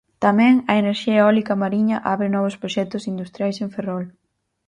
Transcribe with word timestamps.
Tamén 0.25 0.53
a 0.71 0.73
enerxía 0.81 1.19
eólica 1.21 1.59
mariña 1.63 1.97
abre 2.13 2.27
novos 2.35 2.57
proxectos 2.61 3.07
industriais 3.13 3.57
en 3.63 3.69
Ferrol. 3.75 4.05